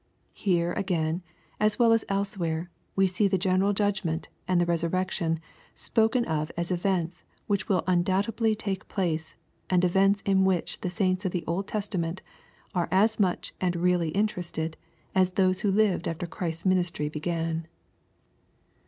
[0.33, 1.21] Here again,
[1.59, 5.39] as well as elsewhere, we see the general judgment and the resurrection
[5.75, 9.35] spoken of as events i^hich will undoubtedly take place,
[9.69, 11.23] and events in which the saiii^i?
[11.23, 12.23] of the Old Testament
[12.73, 14.75] are as much and really interested
[15.13, 17.67] as those who lived after Christ's ministiy began.